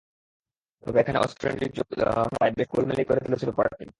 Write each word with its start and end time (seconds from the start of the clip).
তবে 0.83 0.97
এখানে 0.99 1.17
West 1.19 1.39
Indies 1.45 1.71
যোগ 1.77 1.87
হওয়ায় 2.27 2.53
বেশ 2.57 2.67
গোলমেলেই 2.73 3.07
করে 3.09 3.19
তুলেছে 3.25 3.45
ব্যাপারটি। 3.49 3.85